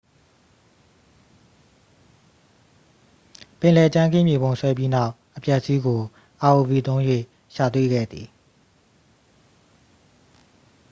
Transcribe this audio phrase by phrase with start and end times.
[3.59, 6.01] ပင်လယ်ကြမ်းခင်း မြေပုံဆွဲပြီးနောက် အပျက်အစီးကို
[6.43, 7.01] rov သုံး၍
[7.53, 8.27] ရှာတွေ့ခဲ့သည်